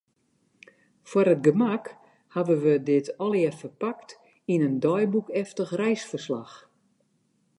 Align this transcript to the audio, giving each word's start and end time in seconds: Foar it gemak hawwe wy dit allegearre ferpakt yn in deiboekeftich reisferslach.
Foar 1.09 1.27
it 1.33 1.43
gemak 1.47 1.85
hawwe 2.33 2.55
wy 2.63 2.75
dit 2.87 3.07
allegearre 3.23 3.59
ferpakt 3.61 4.09
yn 4.53 4.65
in 4.67 4.75
deiboekeftich 4.83 5.71
reisferslach. 5.81 6.55